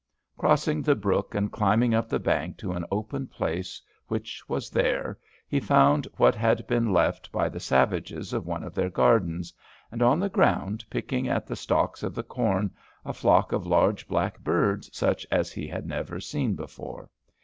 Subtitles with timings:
[0.35, 5.19] Crossing the brook and climbing up the bank to an open place which was there,
[5.47, 9.53] he found what had been left by the savages of one of their gardens,
[9.91, 12.71] and on the ground, picking at the stalkes of the corne,
[13.05, 17.07] a flocke of large blacke birds such as he had never seen before.